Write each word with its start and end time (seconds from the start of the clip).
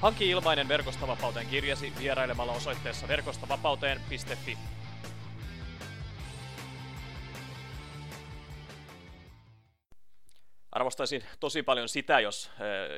Hanki 0.00 0.30
ilmainen 0.30 0.68
Verkostavapauteen 0.68 1.46
kirjasi 1.46 1.92
vierailemalla 1.98 2.52
osoitteessa 2.52 3.08
verkostavapauteen.fi. 3.08 4.58
Arvostaisin 10.72 11.24
tosi 11.40 11.62
paljon 11.62 11.88
sitä, 11.88 12.20
jos 12.20 12.50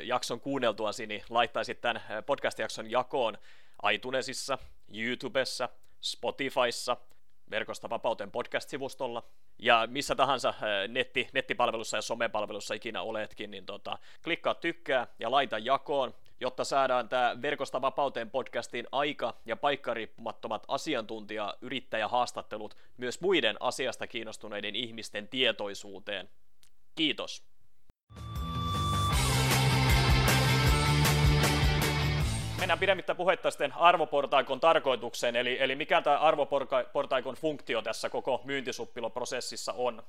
jakson 0.03 0.41
kuunneltuasi 0.41 1.07
niin 1.07 1.23
laittaisit 1.31 1.81
tämän 1.81 2.03
podcast-jakson 2.27 2.91
jakoon 2.91 3.39
iTunesissa, 3.93 4.59
YouTubessa, 4.95 5.69
Spotifyssa, 6.01 6.97
Verkosta 7.51 7.91
vapauteen 7.91 8.31
podcast-sivustolla 8.31 9.23
ja 9.59 9.89
missä 9.91 10.15
tahansa 10.15 10.55
netti, 10.89 11.29
nettipalvelussa 11.33 11.97
ja 11.97 12.03
somepalvelussa 12.03 12.75
ikinä 12.75 13.03
oletkin, 13.03 13.51
niin 13.51 13.67
tota, 13.67 13.99
klikkaa 14.25 14.55
tykkää 14.55 15.07
ja 15.19 15.31
laita 15.31 15.59
jakoon 15.59 16.15
jotta 16.41 16.65
saadaan 16.65 17.09
tämä 17.09 17.37
Verkosta 17.43 17.81
vapauteen 17.81 18.31
podcastin 18.31 18.87
aika- 18.93 19.35
ja 19.47 19.57
paikkariippumattomat 19.57 20.65
asiantuntija 20.69 21.55
yrittäjähaastattelut 21.61 22.77
myös 22.97 23.21
muiden 23.21 23.57
asiasta 23.61 24.07
kiinnostuneiden 24.07 24.77
ihmisten 24.77 25.29
tietoisuuteen. 25.29 26.29
Kiitos. 26.95 27.49
Mennään 32.59 32.79
pidemmittä 32.79 33.15
puhetta 33.15 33.51
sitten 33.51 33.73
arvoportaikon 33.73 34.61
tarkoitukseen, 34.61 35.37
eli, 35.37 35.57
eli 35.61 35.77
mikä 35.77 36.03
tämä 36.03 36.19
arvoportaikon 36.19 37.35
funktio 37.35 37.83
tässä 37.83 38.11
koko 38.11 38.41
myyntisuppiloprosessissa 38.45 39.73
on. 39.73 40.03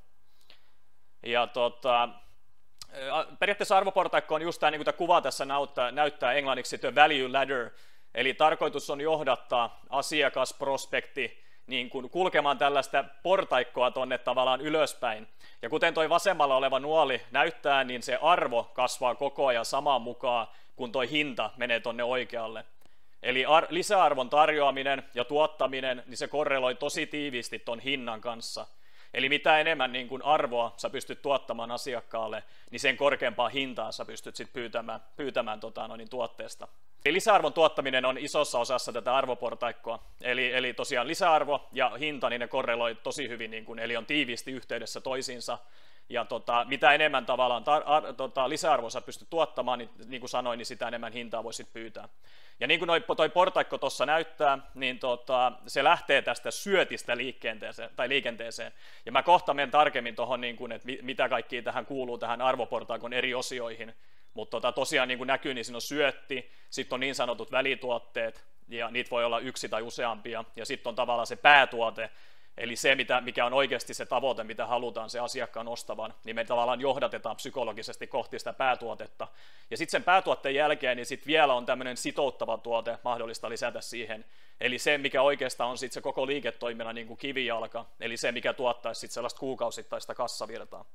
Ja 1.26 1.48
tota, 1.48 2.10
periaatteessa 3.40 3.78
arvoportaikko 3.78 4.36
on 4.36 4.42
just 4.42 4.60
tämä, 4.60 4.72
niin 4.72 4.80
kuin 4.80 4.86
tämä 4.86 4.98
kuva 4.98 5.22
tässä 5.22 5.46
näyttää, 5.46 5.92
näyttää 5.92 6.34
englanniksi, 6.34 6.78
the 6.78 6.96
value 6.96 7.28
ladder, 7.28 7.70
eli 8.16 8.34
tarkoitus 8.34 8.90
on 8.90 9.02
johdattaa 9.02 9.82
asiakasprospekti 9.90 11.44
niin 11.68 11.90
kuin 11.90 12.10
kulkemaan 12.10 12.58
tällaista 12.58 13.06
portaikkoa 13.24 13.92
tuonne 13.92 14.18
tavallaan 14.18 14.62
ylöspäin. 14.62 15.28
Ja 15.62 15.70
kuten 15.70 15.94
toi 15.94 16.10
vasemmalla 16.10 16.56
oleva 16.56 16.80
nuoli 16.80 17.22
näyttää, 17.32 17.84
niin 17.84 18.04
se 18.04 18.20
arvo 18.22 18.64
kasvaa 18.74 19.16
koko 19.16 19.48
ajan 19.48 19.66
samaan 19.66 20.02
mukaan, 20.02 20.48
kun 20.76 20.92
toi 20.92 21.10
hinta 21.10 21.50
menee 21.58 21.80
tuonne 21.80 22.04
oikealle. 22.04 22.66
Eli 23.24 23.46
ar- 23.46 23.68
lisäarvon 23.70 24.30
tarjoaminen 24.30 25.04
ja 25.14 25.26
tuottaminen, 25.26 26.04
niin 26.08 26.18
se 26.18 26.28
korreloi 26.28 26.76
tosi 26.76 27.08
tiiviisti 27.08 27.60
ton 27.60 27.80
hinnan 27.80 28.22
kanssa– 28.22 28.66
Eli 29.14 29.30
mitä 29.30 29.60
enemmän 29.60 29.92
niin 29.92 30.08
kuin 30.08 30.22
arvoa 30.26 30.74
sä 30.78 30.90
pystyt 30.90 31.22
tuottamaan 31.22 31.72
asiakkaalle, 31.72 32.44
niin 32.72 32.80
sen 32.80 32.98
korkeampaa 32.98 33.50
hintaa 33.50 33.92
sä 33.92 34.06
pystyt 34.06 34.36
sit 34.36 34.54
pyytämään, 34.54 35.00
pyytämään 35.16 35.60
tota, 35.60 35.88
no 35.88 35.96
niin, 35.96 36.10
tuotteesta. 36.10 36.68
Eli 37.06 37.14
lisäarvon 37.14 37.54
tuottaminen 37.54 38.06
on 38.06 38.18
isossa 38.18 38.60
osassa 38.60 38.94
tätä 38.94 39.16
arvoportaikkoa. 39.16 40.04
Eli, 40.22 40.54
eli 40.54 40.74
tosiaan 40.74 41.08
lisäarvo 41.08 41.70
ja 41.72 41.90
hinta, 41.90 42.30
niin 42.30 42.40
ne 42.40 42.48
korreloi 42.48 42.96
tosi 42.96 43.30
hyvin, 43.30 43.52
niin 43.52 43.66
kuin, 43.66 43.80
eli 43.80 43.98
on 43.98 44.06
tiiviisti 44.06 44.52
yhteydessä 44.52 45.02
toisiinsa. 45.02 45.58
Ja 46.10 46.26
tota, 46.26 46.66
mitä 46.70 46.92
enemmän 46.94 47.26
tavallaan 47.26 47.64
tar- 47.64 47.84
ar- 47.86 48.14
tota, 48.14 48.50
lisäarvoa 48.50 48.90
sä 48.90 49.02
pystyt 49.02 49.30
tuottamaan, 49.30 49.80
niin, 49.80 49.90
niin 50.06 50.20
kuin 50.20 50.30
sanoin, 50.30 50.58
niin 50.58 50.66
sitä 50.66 50.88
enemmän 50.88 51.14
hintaa 51.14 51.44
voisit 51.44 51.74
pyytää. 51.74 52.10
Ja 52.60 52.68
niin 52.68 52.80
kuin 52.80 52.88
noi, 52.88 53.04
toi 53.18 53.30
portaikko 53.30 53.78
tuossa 53.78 54.06
näyttää, 54.06 54.58
niin 54.76 55.00
tota, 55.00 55.52
se 55.68 55.84
lähtee 55.84 56.22
tästä 56.22 56.52
syötistä 56.52 57.18
liikenteeseen, 57.18 57.90
tai 57.96 58.10
liikenteeseen. 58.10 58.72
Ja 59.06 59.12
mä 59.12 59.24
kohta 59.24 59.54
menen 59.54 59.72
tarkemmin 59.72 60.16
tuohon, 60.16 60.42
niin 60.42 60.56
kuin, 60.56 60.72
että 60.72 60.88
mitä 61.02 61.30
kaikki 61.30 61.62
tähän 61.62 61.86
kuuluu 61.86 62.18
tähän 62.18 62.42
arvoportaikon 62.42 63.14
eri 63.14 63.34
osioihin. 63.34 63.96
Mutta 64.34 64.52
tota, 64.52 64.72
tosiaan 64.72 65.08
niin 65.08 65.18
kuin 65.18 65.28
näkyy, 65.28 65.54
niin 65.54 65.66
siinä 65.66 65.78
on 65.78 65.82
syötti, 65.82 66.52
sitten 66.70 66.96
on 66.96 67.00
niin 67.00 67.16
sanotut 67.16 67.52
välituotteet, 67.52 68.46
ja 68.68 68.92
niitä 68.92 69.10
voi 69.10 69.26
olla 69.26 69.40
yksi 69.40 69.70
tai 69.70 69.82
useampia, 69.82 70.44
ja 70.56 70.66
sitten 70.66 70.90
on 70.90 70.96
tavallaan 70.96 71.28
se 71.28 71.36
päätuote, 71.36 72.10
Eli 72.58 72.76
se, 72.76 72.96
mitä, 72.96 73.22
mikä 73.22 73.46
on 73.46 73.54
oikeasti 73.54 73.94
se 73.94 74.06
tavoite, 74.06 74.44
mitä 74.44 74.66
halutaan 74.66 75.10
se 75.10 75.20
asiakkaan 75.20 75.68
ostavan, 75.68 76.14
niin 76.24 76.36
me 76.36 76.46
tavallaan 76.46 76.82
johdatetaan 76.82 77.36
psykologisesti 77.36 78.08
kohti 78.08 78.40
sitä 78.40 78.54
päätuotetta. 78.54 79.28
Ja 79.70 79.78
sitten 79.78 79.92
sen 79.92 80.04
päätuotteen 80.04 80.56
jälkeen, 80.56 80.98
niin 80.98 81.06
sitten 81.06 81.28
vielä 81.28 81.54
on 81.54 81.66
tämmöinen 81.66 81.98
sitouttava 81.98 82.58
tuote 82.58 82.98
mahdollista 83.04 83.50
lisätä 83.50 83.82
siihen. 83.82 84.26
Eli 84.62 84.80
se, 84.80 84.98
mikä 84.98 85.22
oikeastaan 85.22 85.70
on 85.70 85.78
sitten 85.78 85.94
se 85.94 86.02
koko 86.02 86.28
liiketoiminnan 86.28 86.96
niin 86.96 87.08
kuin 87.08 87.18
kivijalka, 87.18 87.86
eli 88.00 88.18
se, 88.18 88.32
mikä 88.32 88.54
tuottaisi 88.54 89.00
sitten 89.00 89.14
sellaista 89.14 89.40
kuukausittaista 89.40 90.16
kassavirtaa. 90.16 90.86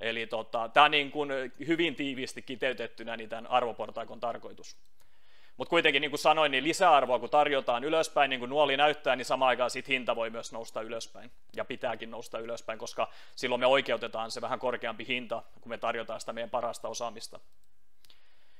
Eli 0.00 0.26
tota, 0.26 0.68
tämä 0.68 0.84
on 0.84 0.90
niin 0.90 1.10
kuin 1.10 1.30
hyvin 1.66 1.94
tiiviisti 1.94 2.42
kiteytettynä 2.42 3.16
niin 3.16 3.28
tämän 3.28 3.46
arvoportaikon 3.46 4.20
tarkoitus. 4.20 4.76
Mutta 5.56 5.70
kuitenkin, 5.70 6.00
niin 6.00 6.10
kuin 6.10 6.18
sanoin, 6.18 6.52
niin 6.52 6.64
lisäarvoa 6.64 7.18
kun 7.18 7.30
tarjotaan 7.30 7.84
ylöspäin, 7.84 8.30
niin 8.30 8.40
kuin 8.40 8.50
nuoli 8.50 8.76
näyttää, 8.76 9.16
niin 9.16 9.24
samaan 9.24 9.48
aikaan 9.48 9.70
sit 9.70 9.88
hinta 9.88 10.16
voi 10.16 10.30
myös 10.30 10.52
nousta 10.52 10.82
ylöspäin. 10.82 11.30
Ja 11.56 11.64
pitääkin 11.64 12.10
nousta 12.10 12.38
ylöspäin, 12.38 12.78
koska 12.78 13.08
silloin 13.36 13.60
me 13.60 13.66
oikeutetaan 13.66 14.30
se 14.30 14.40
vähän 14.40 14.58
korkeampi 14.58 15.06
hinta, 15.08 15.42
kun 15.60 15.70
me 15.70 15.78
tarjotaan 15.78 16.20
sitä 16.20 16.32
meidän 16.32 16.50
parasta 16.50 16.88
osaamista. 16.88 17.40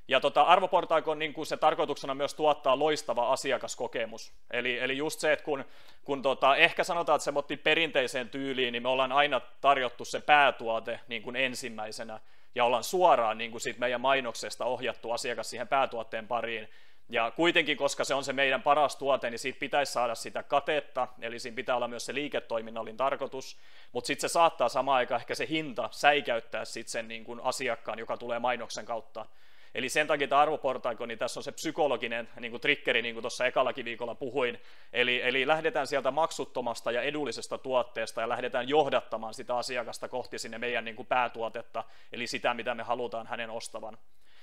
Ja 0.09 0.21
tota, 0.21 0.43
arvoportaikon 0.43 1.19
niin 1.19 1.35
kuin 1.35 1.47
se 1.47 1.57
tarkoituksena 1.57 2.15
myös 2.15 2.35
tuottaa 2.35 2.79
loistava 2.79 3.33
asiakaskokemus. 3.33 4.33
Eli, 4.51 4.79
eli 4.79 4.97
just 4.97 5.21
se, 5.21 5.33
että 5.33 5.45
kun, 5.45 5.65
kun 6.05 6.23
tota, 6.23 6.57
ehkä 6.57 6.85
sanotaan, 6.85 7.17
että 7.17 7.25
se 7.25 7.33
motti 7.33 7.57
perinteiseen 7.57 8.29
tyyliin, 8.29 8.73
niin 8.73 8.83
me 8.83 8.89
ollaan 8.89 9.13
aina 9.13 9.41
tarjottu 9.61 10.05
se 10.05 10.21
päätuote 10.21 11.01
niin 11.09 11.23
kuin 11.23 11.37
ensimmäisenä, 11.37 12.21
ja 12.55 12.65
ollaan 12.65 12.85
suoraan 12.85 13.39
niin 13.39 13.51
kuin 13.51 13.61
siitä 13.61 13.81
meidän 13.81 14.01
mainoksesta 14.01 14.65
ohjattu 14.65 15.13
asiakas 15.13 15.51
siihen 15.51 15.69
päätuotteen 15.69 16.29
pariin, 16.29 16.69
ja 17.09 17.31
kuitenkin, 17.31 17.77
koska 17.77 18.05
se 18.05 18.15
on 18.15 18.25
se 18.25 18.33
meidän 18.33 18.63
paras 18.63 18.97
tuote, 18.97 19.31
niin 19.31 19.39
siitä 19.39 19.59
pitäisi 19.59 19.93
saada 19.93 20.15
sitä 20.15 20.43
katetta, 20.43 21.09
eli 21.21 21.39
siinä 21.39 21.57
pitää 21.57 21.77
olla 21.77 21.89
myös 21.89 22.07
se 22.07 22.15
liiketoiminnallinen 22.15 22.97
tarkoitus, 22.97 23.59
mutta 23.93 24.07
sitten 24.07 24.29
se 24.29 24.33
saattaa 24.33 24.69
samaan 24.69 24.97
aikaan 24.97 25.21
ehkä 25.21 25.35
se 25.35 25.47
hinta 25.49 25.89
säikäyttää 25.93 26.65
sitten 26.65 26.93
sen 26.93 27.09
niin 27.09 27.25
kuin 27.25 27.41
asiakkaan, 27.43 27.99
joka 27.99 28.17
tulee 28.17 28.39
mainoksen 28.39 28.85
kautta. 28.85 29.27
Eli 29.75 29.89
sen 29.89 30.07
takia 30.07 30.29
tämä 30.29 30.41
arvoportaiko, 30.41 31.07
niin 31.07 31.19
tässä 31.19 31.41
on 31.41 31.45
se 31.45 31.53
psykologinen 31.53 32.29
niin 32.41 32.51
kuin 32.51 32.61
triggeri, 32.61 33.03
niin 33.03 33.15
kuin 33.15 33.23
tuossa 33.23 33.47
ekallakin 33.47 33.85
viikolla 33.85 34.15
puhuin. 34.15 34.59
Eli, 34.93 35.21
eli 35.23 35.47
lähdetään 35.47 35.87
sieltä 35.87 36.11
maksuttomasta 36.11 36.93
ja 36.93 37.03
edullisesta 37.03 37.59
tuotteesta 37.59 38.21
ja 38.21 38.29
lähdetään 38.29 38.69
johdattamaan 38.69 39.35
sitä 39.35 39.57
asiakasta 39.57 40.09
kohti 40.09 40.39
sinne 40.39 40.59
meidän 40.59 40.85
niin 40.85 40.97
kuin 40.97 41.07
päätuotetta, 41.07 41.85
eli 42.13 42.27
sitä, 42.27 42.55
mitä 42.55 42.75
me 42.75 42.83
halutaan 42.83 43.27
hänen 43.27 43.51
ostavan. 43.51 43.99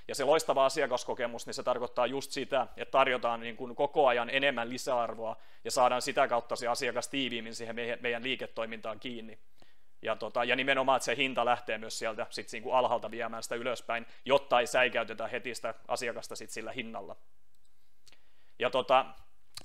Ja 0.07 0.15
se 0.15 0.23
loistava 0.23 0.65
asiakaskokemus, 0.65 1.45
niin 1.45 1.53
se 1.53 1.63
tarkoittaa 1.63 2.07
just 2.07 2.31
sitä, 2.31 2.67
että 2.77 2.91
tarjotaan 2.91 3.39
niin 3.39 3.57
kuin 3.57 3.75
koko 3.75 4.07
ajan 4.07 4.29
enemmän 4.29 4.69
lisäarvoa 4.69 5.35
ja 5.63 5.71
saadaan 5.71 6.01
sitä 6.01 6.27
kautta 6.27 6.55
se 6.55 6.67
asiakas 6.67 7.07
tiiviimmin 7.07 7.55
siihen 7.55 7.75
meidän 8.01 8.23
liiketoimintaan 8.23 8.99
kiinni. 8.99 9.39
Ja, 10.01 10.15
tota, 10.15 10.43
ja 10.43 10.55
nimenomaan, 10.55 10.97
että 10.97 11.05
se 11.05 11.15
hinta 11.15 11.45
lähtee 11.45 11.77
myös 11.77 11.99
sieltä 11.99 12.27
sit 12.29 12.51
niin 12.51 12.63
kuin 12.63 12.75
alhaalta 12.75 13.11
viemään 13.11 13.43
sitä 13.43 13.55
ylöspäin, 13.55 14.05
jotta 14.25 14.59
ei 14.59 14.67
säikäytetä 14.67 15.27
heti 15.27 15.55
sitä 15.55 15.73
asiakasta 15.87 16.35
sit 16.35 16.49
sillä 16.49 16.71
hinnalla. 16.71 17.15
Ja 18.59 18.69
tota, 18.69 19.05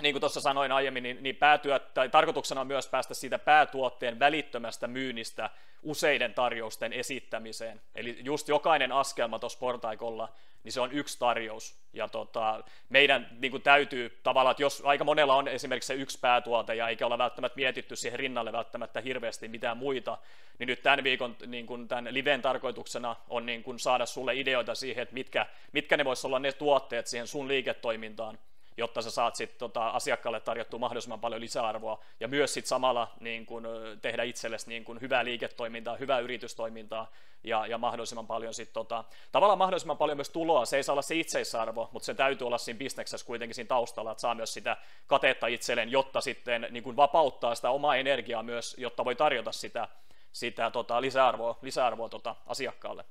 niin 0.03 0.13
kuin 0.13 0.21
tuossa 0.21 0.41
sanoin 0.41 0.73
aiemmin, 0.73 1.03
niin, 1.03 1.23
niin 1.23 1.37
päätyä, 1.37 1.79
tai 1.79 2.09
tarkoituksena 2.09 2.61
on 2.61 2.67
myös 2.67 2.89
päästä 2.89 3.15
siitä 3.15 3.39
päätuotteen 3.39 4.19
välittömästä 4.19 4.87
myynnistä 4.87 5.51
useiden 5.83 6.35
tarjousten 6.35 6.93
esittämiseen. 6.93 7.81
Eli 7.95 8.19
just 8.21 8.49
jokainen 8.49 8.93
askelma 8.93 9.39
tuossa 9.39 9.59
portaikolla, 9.59 10.33
niin 10.65 10.73
se 10.73 10.81
on 10.81 10.93
yksi 10.93 11.19
tarjous. 11.19 11.79
Ja 11.93 12.09
tota, 12.09 12.65
meidän 12.89 13.29
niin 13.39 13.51
kuin 13.51 13.63
täytyy 13.63 14.21
tavallaan, 14.23 14.51
että 14.51 14.63
jos 14.63 14.83
aika 14.85 15.05
monella 15.05 15.35
on 15.35 15.49
esimerkiksi 15.49 15.87
se 15.87 15.95
yksi 15.95 16.19
päätuote 16.21 16.75
ja 16.75 16.89
eikä 16.89 17.07
olla 17.07 17.19
välttämättä 17.19 17.57
mietitty 17.57 17.97
siihen 17.97 18.19
rinnalle 18.19 18.53
välttämättä 18.53 19.01
hirveästi 19.01 19.49
mitään 19.49 19.77
muita, 19.77 20.19
niin 20.59 20.67
nyt 20.67 20.83
tämän 20.83 21.05
viikon 21.05 21.37
niin 21.47 21.67
kuin 21.67 21.89
tämän 21.89 22.15
liven 22.15 22.43
tarkoituksena 22.43 23.17
on 23.29 23.47
niin 23.47 23.63
kuin 23.63 23.79
saada 23.79 24.07
sulle 24.07 24.35
ideoita 24.35 24.75
siihen, 24.75 25.03
että 25.03 25.15
mitkä, 25.15 25.47
mitkä 25.73 25.97
ne 25.97 26.05
voisivat 26.05 26.25
olla 26.25 26.39
ne 26.39 26.53
tuotteet 26.53 27.07
siihen 27.07 27.27
sun 27.27 27.49
liiketoimintaan, 27.49 28.39
jotta 28.79 29.03
sä 29.03 29.11
saat 29.11 29.37
sit, 29.37 29.59
tota, 29.59 29.89
asiakkaalle 29.89 30.41
tarjottua 30.41 30.81
mahdollisimman 30.81 31.21
paljon 31.21 31.41
lisäarvoa 31.41 32.05
ja 32.21 32.29
myös 32.29 32.55
sit 32.55 32.67
samalla 32.67 33.13
niin 33.21 33.47
kun, 33.47 33.69
tehdä 34.03 34.23
itsellesi 34.23 34.69
niin 34.69 34.85
kun, 34.85 35.01
hyvää 35.01 35.25
liiketoimintaa, 35.25 35.97
hyvää 35.97 36.19
yritystoimintaa 36.19 37.11
ja, 37.45 37.67
ja 37.67 37.79
mahdollisimman 37.79 38.27
paljon 38.27 38.55
sit, 38.55 38.73
tota, 38.73 39.05
tavallaan 39.33 39.59
mahdollisimman 39.59 39.97
paljon 39.99 40.17
myös 40.19 40.31
tuloa. 40.31 40.65
Se 40.65 40.77
ei 40.77 40.83
saa 40.83 40.93
olla 40.93 41.03
se 41.03 41.15
itseisarvo, 41.15 41.89
mutta 41.93 42.07
se 42.07 42.15
täytyy 42.15 42.47
olla 42.47 42.59
siinä 42.59 42.79
bisneksessä 42.79 43.27
kuitenkin 43.27 43.55
siinä 43.55 43.69
taustalla, 43.69 44.13
että 44.13 44.21
saa 44.21 44.35
myös 44.35 44.55
sitä 44.55 44.77
katetta 45.07 45.47
itselleen, 45.47 45.91
jotta 45.91 46.21
sitten 46.21 46.67
niin 46.71 46.83
kun, 46.83 46.97
vapauttaa 46.97 47.55
sitä 47.55 47.71
omaa 47.71 47.97
energiaa 47.97 48.43
myös, 48.43 48.77
jotta 48.79 49.05
voi 49.05 49.15
tarjota 49.15 49.53
sitä, 49.53 49.89
sitä 50.33 50.71
tota, 50.71 51.01
lisäarvoa, 51.01 51.59
lisäarvoa 51.63 52.09
tota, 52.09 52.35
asiakkaalle. 52.47 53.05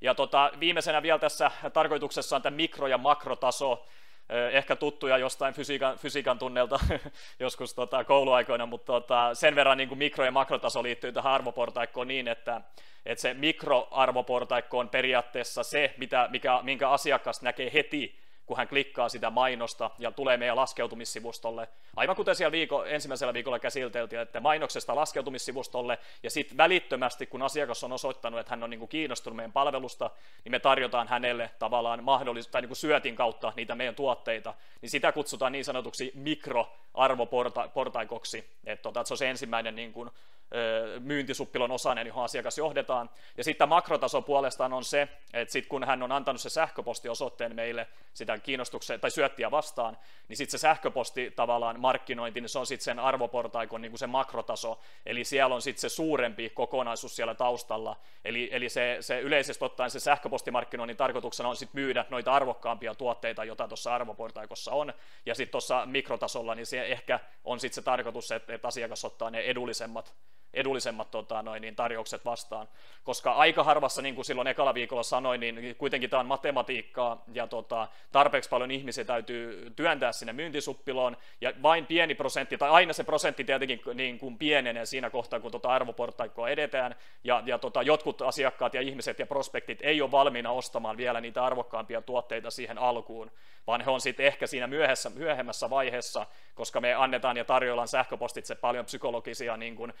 Ja 0.00 0.14
tota, 0.14 0.50
viimeisenä 0.60 1.02
vielä 1.02 1.18
tässä 1.18 1.50
tarkoituksessa 1.72 2.36
on 2.36 2.42
tämä 2.42 2.56
mikro- 2.56 2.88
ja 2.88 2.98
makrotaso, 2.98 3.86
ehkä 4.52 4.76
tuttuja 4.76 5.18
jostain 5.18 5.54
fysiikan, 5.54 5.98
fysiikan 5.98 6.38
tunnelta 6.38 6.78
joskus 7.40 7.74
tota, 7.74 8.04
kouluaikoina, 8.04 8.66
mutta 8.66 8.92
tota, 8.92 9.34
sen 9.34 9.54
verran 9.54 9.78
niin 9.78 9.88
kuin 9.88 9.98
mikro- 9.98 10.24
ja 10.24 10.30
makrotaso 10.30 10.82
liittyy 10.82 11.12
tähän 11.12 11.32
arvoportaikkoon 11.32 12.08
niin, 12.08 12.28
että, 12.28 12.60
että 13.06 13.22
se 13.22 13.34
mikroarvoportaikko 13.34 14.78
on 14.78 14.88
periaatteessa 14.88 15.62
se, 15.62 15.94
mitä, 15.96 16.28
mikä, 16.30 16.60
minkä 16.62 16.90
asiakas 16.90 17.42
näkee 17.42 17.70
heti 17.74 18.23
kun 18.46 18.56
hän 18.56 18.68
klikkaa 18.68 19.08
sitä 19.08 19.30
mainosta 19.30 19.90
ja 19.98 20.12
tulee 20.12 20.36
meidän 20.36 20.56
laskeutumissivustolle. 20.56 21.68
Aivan 21.96 22.16
kuten 22.16 22.36
siellä 22.36 22.52
viiko, 22.52 22.84
ensimmäisellä 22.84 23.34
viikolla 23.34 23.58
käsiteltiin, 23.58 24.22
että 24.22 24.40
mainoksesta 24.40 24.96
laskeutumissivustolle 24.96 25.98
ja 26.22 26.30
sitten 26.30 26.56
välittömästi, 26.56 27.26
kun 27.26 27.42
asiakas 27.42 27.84
on 27.84 27.92
osoittanut, 27.92 28.40
että 28.40 28.50
hän 28.50 28.62
on 28.62 28.70
niinku 28.70 28.86
kiinnostunut 28.86 29.36
meidän 29.36 29.52
palvelusta, 29.52 30.10
niin 30.44 30.52
me 30.52 30.58
tarjotaan 30.58 31.08
hänelle 31.08 31.50
tavallaan 31.58 32.04
mahdollis- 32.04 32.48
tai 32.50 32.60
niinku 32.60 32.74
syötin 32.74 33.16
kautta 33.16 33.52
niitä 33.56 33.74
meidän 33.74 33.94
tuotteita, 33.94 34.54
niin 34.80 34.90
sitä 34.90 35.12
kutsutaan 35.12 35.52
niin 35.52 35.64
sanotuksi 35.64 36.12
mikroarvoportaikoksi, 36.14 38.50
että 38.64 38.82
tota, 38.82 39.04
se 39.04 39.14
on 39.14 39.18
se 39.18 39.30
ensimmäinen 39.30 39.76
niin 39.76 39.92
kuin, 39.92 40.10
myyntisuppilon 41.00 41.70
osainen, 41.70 42.06
johon 42.06 42.24
asiakas 42.24 42.58
johdetaan. 42.58 43.10
Ja 43.36 43.44
sitten 43.44 43.68
makrotaso 43.68 44.22
puolestaan 44.22 44.72
on 44.72 44.84
se, 44.84 45.08
että 45.32 45.52
sitten 45.52 45.68
kun 45.68 45.84
hän 45.84 46.02
on 46.02 46.12
antanut 46.12 46.40
se 46.40 46.50
sähköpostiosoitteen 46.50 47.54
meille 47.54 47.86
sitä 48.14 48.38
kiinnostuksen 48.38 49.00
tai 49.00 49.10
syöttiä 49.10 49.50
vastaan, 49.50 49.96
niin 50.28 50.36
sitten 50.36 50.58
se 50.58 50.62
sähköposti 50.62 51.30
tavallaan 51.30 51.80
markkinointi, 51.80 52.40
niin 52.40 52.48
se 52.48 52.58
on 52.58 52.66
sitten 52.66 52.84
sen 52.84 52.98
arvoportaikon 52.98 53.82
niin 53.82 53.92
kuin 53.92 53.98
se 53.98 54.06
makrotaso, 54.06 54.80
eli 55.06 55.24
siellä 55.24 55.54
on 55.54 55.62
sitten 55.62 55.80
se 55.80 55.88
suurempi 55.88 56.50
kokonaisuus 56.50 57.16
siellä 57.16 57.34
taustalla, 57.34 57.96
eli, 58.24 58.48
eli 58.52 58.68
se, 58.68 58.96
se 59.00 59.20
yleisesti 59.20 59.64
ottaen 59.64 59.90
se 59.90 60.00
sähköpostimarkkinoinnin 60.00 60.96
tarkoituksena 60.96 61.48
on 61.48 61.56
sitten 61.56 61.80
myydä 61.80 62.04
noita 62.10 62.32
arvokkaampia 62.32 62.94
tuotteita, 62.94 63.44
joita 63.44 63.68
tuossa 63.68 63.94
arvoportaikossa 63.94 64.72
on, 64.72 64.92
ja 65.26 65.34
sitten 65.34 65.52
tuossa 65.52 65.86
mikrotasolla, 65.86 66.54
niin 66.54 66.66
se 66.66 66.84
ehkä 66.86 67.20
on 67.44 67.60
sitten 67.60 67.74
se 67.74 67.82
tarkoitus, 67.82 68.32
että, 68.32 68.54
että 68.54 68.68
asiakas 68.68 69.04
ottaa 69.04 69.30
ne 69.30 69.40
edullisemmat 69.40 70.14
edullisemmat 70.54 71.10
tota, 71.10 71.42
noin, 71.42 71.60
niin 71.60 71.76
tarjoukset 71.76 72.24
vastaan. 72.24 72.68
Koska 73.04 73.32
aika 73.32 73.64
harvassa, 73.64 74.02
niin 74.02 74.14
kuin 74.14 74.24
silloin 74.24 74.48
ekalla 74.48 74.74
viikolla 74.74 75.02
sanoin, 75.02 75.40
niin 75.40 75.76
kuitenkin 75.76 76.10
tämä 76.10 76.20
on 76.20 76.26
matematiikkaa 76.26 77.24
ja 77.32 77.46
tota, 77.46 77.88
tarpeeksi 78.12 78.50
paljon 78.50 78.70
ihmisiä 78.70 79.04
täytyy 79.04 79.72
työntää 79.76 80.12
sinne 80.12 80.32
myyntisuppiloon 80.32 81.16
ja 81.40 81.52
vain 81.62 81.86
pieni 81.86 82.14
prosentti, 82.14 82.58
tai 82.58 82.70
aina 82.70 82.92
se 82.92 83.04
prosentti 83.04 83.44
tietenkin 83.44 83.80
niin 83.94 84.18
kuin 84.18 84.38
pienenee 84.38 84.86
siinä 84.86 85.10
kohtaa, 85.10 85.40
kun 85.40 85.50
tota 85.50 85.68
arvoportaikkoa 85.68 86.48
edetään 86.48 86.94
ja, 87.24 87.42
ja 87.46 87.58
tota, 87.58 87.82
jotkut 87.82 88.22
asiakkaat 88.22 88.74
ja 88.74 88.80
ihmiset 88.80 89.18
ja 89.18 89.26
prospektit 89.26 89.78
ei 89.82 90.02
ole 90.02 90.10
valmiina 90.10 90.50
ostamaan 90.50 90.96
vielä 90.96 91.20
niitä 91.20 91.44
arvokkaampia 91.44 92.02
tuotteita 92.02 92.50
siihen 92.50 92.78
alkuun, 92.78 93.30
vaan 93.66 93.80
he 93.80 93.90
on 93.90 94.00
sitten 94.00 94.26
ehkä 94.26 94.46
siinä 94.46 94.66
myöhässä, 94.66 95.10
myöhemmässä 95.10 95.70
vaiheessa, 95.70 96.26
koska 96.54 96.80
me 96.80 96.94
annetaan 96.94 97.36
ja 97.36 97.44
tarjoillaan 97.44 97.88
sähköpostitse 97.88 98.54
paljon 98.54 98.84
psykologisia 98.84 99.56
niin 99.56 99.76
kuin, 99.76 99.92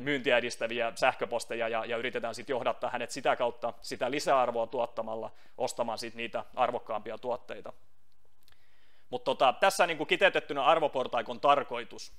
myyntiä 0.00 0.38
edistäviä 0.38 0.92
sähköposteja 0.94 1.68
ja, 1.68 1.84
ja 1.84 1.96
yritetään 1.96 2.34
sitten 2.34 2.54
johdattaa 2.54 2.90
hänet 2.90 3.10
sitä 3.10 3.36
kautta 3.36 3.72
sitä 3.80 4.10
lisäarvoa 4.10 4.66
tuottamalla 4.66 5.30
ostamaan 5.58 5.98
sitten 5.98 6.16
niitä 6.16 6.44
arvokkaampia 6.54 7.18
tuotteita. 7.18 7.72
Mutta 9.10 9.24
tota, 9.24 9.54
tässä 9.60 9.86
niin 9.86 9.96
kuin 9.96 10.08
kiteytettynä 10.08 10.64
arvoportaikon 10.64 11.40
tarkoitus. 11.40 12.12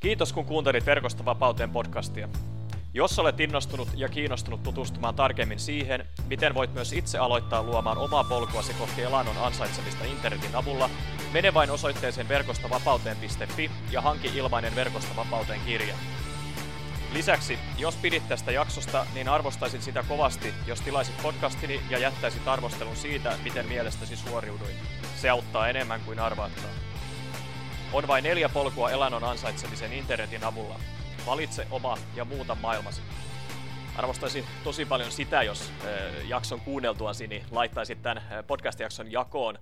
Kiitos 0.00 0.32
kun 0.32 0.44
kuuntelit 0.44 0.86
Verkosta 0.86 1.24
vapauteen 1.24 1.70
podcastia. 1.70 2.28
Jos 2.94 3.18
olet 3.18 3.40
innostunut 3.40 3.88
ja 3.94 4.08
kiinnostunut 4.08 4.62
tutustumaan 4.62 5.14
tarkemmin 5.14 5.58
siihen, 5.58 6.06
miten 6.28 6.54
voit 6.54 6.74
myös 6.74 6.92
itse 6.92 7.18
aloittaa 7.18 7.62
luomaan 7.62 7.98
omaa 7.98 8.24
polkuasi 8.24 8.74
kohti 8.74 9.02
elannon 9.02 9.36
ansaitsemista 9.38 10.04
internetin 10.04 10.56
avulla, 10.56 10.90
mene 11.34 11.54
vain 11.54 11.70
osoitteeseen 11.70 12.28
verkostovapauteen.fi 12.28 13.70
ja 13.90 14.00
hanki 14.00 14.30
ilmainen 14.34 14.76
Verkostovapauteen 14.76 15.60
kirja. 15.60 15.94
Lisäksi, 17.12 17.58
jos 17.78 17.96
pidit 17.96 18.28
tästä 18.28 18.52
jaksosta, 18.52 19.06
niin 19.14 19.28
arvostaisin 19.28 19.82
sitä 19.82 20.04
kovasti, 20.08 20.54
jos 20.66 20.80
tilaisit 20.80 21.22
podcastini 21.22 21.80
ja 21.90 21.98
jättäisit 21.98 22.48
arvostelun 22.48 22.96
siitä, 22.96 23.38
miten 23.44 23.68
mielestäsi 23.68 24.16
suoriuduin. 24.16 24.76
Se 25.16 25.30
auttaa 25.30 25.68
enemmän 25.68 26.00
kuin 26.00 26.18
arvaattaa. 26.18 26.70
On 27.92 28.08
vain 28.08 28.24
neljä 28.24 28.48
polkua 28.48 28.90
elannon 28.90 29.24
ansaitsemisen 29.24 29.92
internetin 29.92 30.44
avulla. 30.44 30.80
Valitse 31.26 31.66
oma 31.70 31.98
ja 32.16 32.24
muuta 32.24 32.54
maailmasi. 32.54 33.02
Arvostaisin 33.96 34.44
tosi 34.64 34.84
paljon 34.84 35.12
sitä, 35.12 35.42
jos 35.42 35.72
jakson 36.24 36.60
kuunneltuasi 36.60 37.26
niin 37.26 37.46
laittaisit 37.50 38.02
tämän 38.02 38.22
podcast-jakson 38.46 39.12
jakoon 39.12 39.58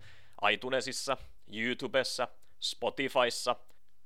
iTunesissa, 0.50 1.16
YouTubessa, 1.52 2.28
Spotifyssa, 2.60 3.56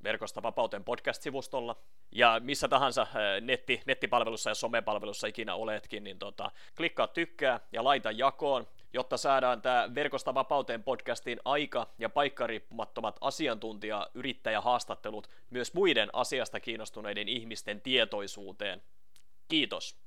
verkosta 0.03 0.43
vapauteen 0.43 0.85
podcast-sivustolla 0.85 1.77
ja 2.13 2.41
missä 2.41 2.69
tahansa 2.69 3.07
netti, 3.41 3.83
nettipalvelussa 3.87 4.51
ja 4.51 4.55
somepalvelussa 4.55 5.27
ikinä 5.27 5.55
oletkin, 5.55 6.05
niin 6.05 6.19
tota, 6.19 6.51
klikkaa 6.77 7.07
tykkää 7.07 7.61
ja 7.73 7.85
laita 7.85 8.11
jakoon, 8.11 8.67
jotta 8.93 9.17
saadaan 9.17 9.63
tämä 9.63 9.89
Verkosta 9.95 10.35
vapauteen 10.35 10.83
podcastin 10.83 11.41
aika- 11.45 11.87
ja 11.99 12.09
paikkariippumattomat 12.09 13.17
asiantuntija 13.21 14.07
yrittäjähaastattelut 14.15 15.31
myös 15.51 15.75
muiden 15.75 16.11
asiasta 16.13 16.61
kiinnostuneiden 16.61 17.29
ihmisten 17.29 17.81
tietoisuuteen. 17.81 18.83
Kiitos! 19.49 20.06